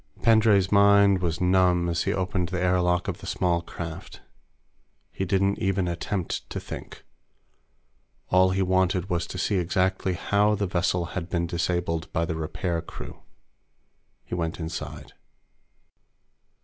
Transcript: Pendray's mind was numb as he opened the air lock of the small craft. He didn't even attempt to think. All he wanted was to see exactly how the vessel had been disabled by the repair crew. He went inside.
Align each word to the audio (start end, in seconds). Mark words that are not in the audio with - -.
Pendray's 0.23 0.71
mind 0.71 1.21
was 1.21 1.39
numb 1.39 1.87
as 1.87 2.05
he 2.05 2.11
opened 2.11 2.49
the 2.49 2.59
air 2.59 2.81
lock 2.81 3.07
of 3.07 3.19
the 3.19 3.27
small 3.27 3.61
craft. 3.61 4.19
He 5.11 5.25
didn't 5.25 5.59
even 5.59 5.87
attempt 5.87 6.49
to 6.49 6.59
think. 6.59 7.05
All 8.29 8.49
he 8.49 8.63
wanted 8.63 9.11
was 9.11 9.27
to 9.27 9.37
see 9.37 9.57
exactly 9.57 10.13
how 10.13 10.55
the 10.55 10.65
vessel 10.65 11.05
had 11.13 11.29
been 11.29 11.45
disabled 11.45 12.11
by 12.11 12.25
the 12.25 12.33
repair 12.35 12.81
crew. 12.81 13.21
He 14.25 14.33
went 14.33 14.59
inside. 14.59 15.13